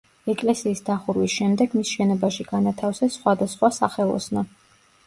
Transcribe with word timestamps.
ეკლესიის 0.31 0.79
დახურვის 0.87 1.35
შემდეგ 1.35 1.75
მის 1.81 1.91
შენობაში 1.99 2.49
განათავსეს 2.51 3.21
სხვადასხვა 3.21 3.73
სახელოსნო. 3.81 4.51